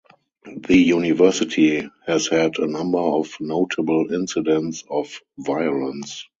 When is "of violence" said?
4.89-6.27